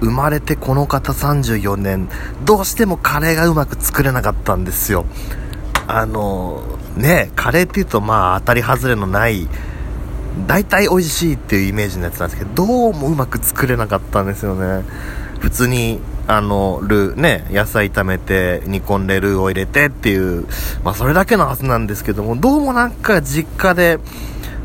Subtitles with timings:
[0.00, 2.08] 生まれてこの方34年、
[2.44, 5.04] どうしてもカレーがうまく作れなかったんですよ。
[5.86, 6.62] あの、
[6.96, 9.48] ね、カレーって言うとまあ当たり外れのない、
[10.46, 14.84] 大体美味しいっていうイメージのやつなんですけど、どうもうまく作れなかったんですよね。
[15.40, 20.46] 普通に、あの、ルー、ね、野菜炒めて、煮込んでルーを入れてっていう、
[20.84, 23.98] まあそれだけのはずなんですけども、どうもなんか実家で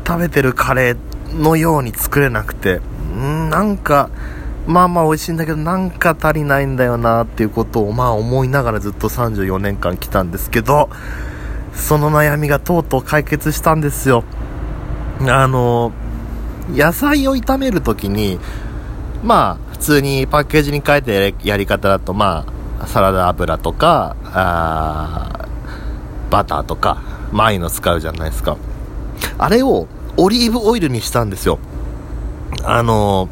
[0.06, 2.80] 食べてるカレーのように作れなくて、
[3.14, 4.10] んなんか、
[4.66, 10.90] まあまあ美味しいんだけど、なんか足りないんだよなっていうことを、まあ思いながらずっと34年間来たんですけど、
[11.72, 14.24] その悩みがとうとう解決したんですよ。
[15.20, 15.92] あの、
[16.70, 18.40] 野菜を炒めるときに、
[19.22, 22.46] まあ、普通にパッケージに書いてやり方だと、ま
[22.80, 24.16] あ、サラダ油とか、
[26.30, 26.98] バターとか、
[27.32, 28.56] マイの使うじゃないですか。
[29.38, 29.86] あれを
[30.16, 31.58] オリーブオイルにしたんですよ。
[32.64, 33.28] あの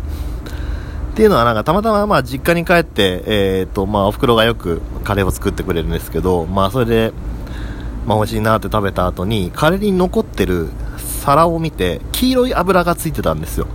[1.14, 7.12] っていうのはなんかたまたままあ実家に帰って、え、ー、とまあお袋がよくカレーを作ってくれるんですけど、まあそれで、
[8.04, 10.70] まあ美味しいなって食べた後に、カレーに残ってる
[11.20, 13.68] 皿を見て、黄色い油がついてたんですよ。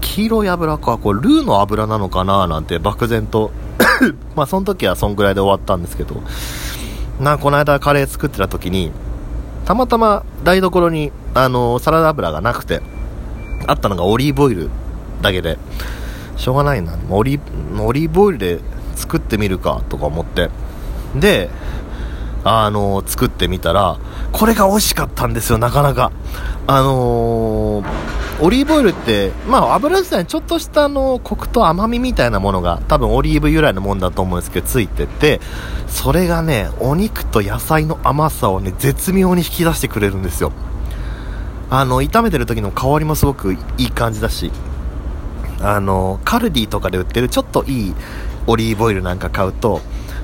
[0.00, 3.50] 黄色い油か、これルーの油なのかななんて漠然と
[4.36, 6.22] まあその時はそんぐらいで終わったんですけど、
[7.18, 8.92] な、この間カレー作ってた時に、
[9.64, 12.80] たまたま台所に、あのサラダ油がなくて、
[13.66, 14.70] あったのがオリーブオイル
[15.20, 15.58] だけで、
[16.36, 16.98] しょうがないな。
[17.10, 17.40] オリ
[17.78, 18.60] オリーブオイルで
[18.96, 20.50] 作ってみるかとか思って。
[21.14, 21.50] で、
[22.44, 23.98] あの、作ってみたら、
[24.32, 26.12] これが美味しかったんですよ、なかなか。
[26.66, 27.84] あのー、
[28.40, 35.40] オリーブオイルって、まあ油自体にちょっとしたあの、コクと甘みみたいなものが、多分オリーブ由来のもんだと思うんですけど、ついてて、
[35.88, 40.52] それがね、お肉と野菜の甘さをね、絶妙に引き出してくれるんですよ。
[41.70, 44.50] あの、炒めてる時の香りもすごくいい感じだし、
[45.64, 47.94] あの、カルディとかで売ってるちょっといい
[48.46, 49.80] オリーブオイルなんか買うと、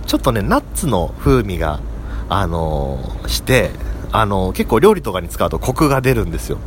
[0.06, 1.80] ちょっとね、ナッツの風味が、
[2.28, 3.70] あのして、
[4.12, 6.58] あの結構料理とかに使うとコクが出るんですよ。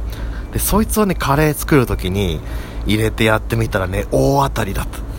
[0.52, 2.40] で、そいつをね、カレー作る時に
[2.86, 5.13] 入れてやってみたらね、大当たりだった。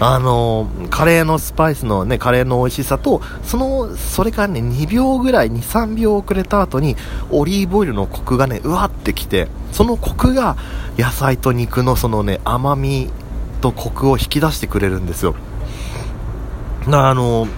[0.00, 6.96] あのカレーのスパイスのね、カレーの美味しさと、その、それからね、2秒ぐらい、2、3秒遅れた後に、
[7.30, 10.56] オリーブオイルのコクがね、うわってきて、そのコクが、
[10.98, 13.10] 野菜と肉のそのね、甘み
[13.60, 15.34] とコクを引き出してくれるんですよ。
[16.86, 17.48] あの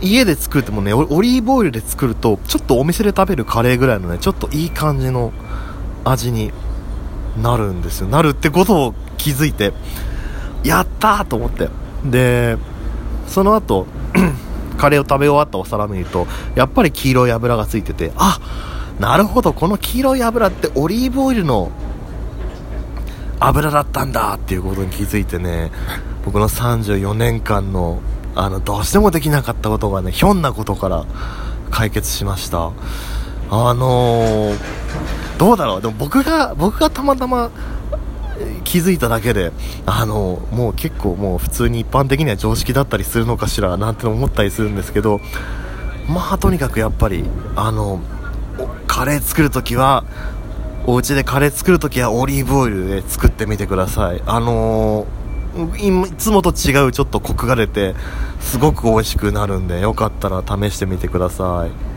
[0.00, 5.32] 家で作ってもね、オリーブオイルで作ると、ちょっとお店で食べるカレーぐらいのね、ちょっといい感じの
[6.04, 6.52] 味に
[7.40, 8.08] なるんですよ。
[8.08, 9.72] なるってことを気づいて、
[10.64, 11.68] やったーと思って。
[12.04, 12.56] で、
[13.26, 13.86] その後、
[14.78, 18.38] カレーを食べ終わったお皿見ると、やっぱり黄色い油がついてて、あ
[18.98, 21.70] なるほど、この黄色い油ってオリーブオイルの
[23.40, 25.70] 油だったんだっていうことに気づいてね、
[26.24, 28.00] 僕の34年間の、
[28.34, 31.04] あの、どうしてもできなかったことがね、ひょんなことから
[31.70, 32.70] 解決しました。
[33.50, 34.58] あのー、
[35.38, 37.50] どうだろうでも僕が、僕がたまたま
[38.64, 39.52] 気づいただけで、
[39.86, 45.20] あの、もう結構もう普通に一般的には常識だったりするのかしらなんて思ったりするんですけど、
[46.08, 47.24] まあとにかくやっぱり、
[47.56, 48.00] あの、
[48.86, 50.04] カレー作るときは、
[50.86, 54.22] お家でカレー作るときはオリーブオイルで作ってみてください。
[54.26, 57.94] あのー、いつもと違うちょっとコクが出て、
[58.40, 61.91] すごく美味しくなるんで、よかったら試してみてください。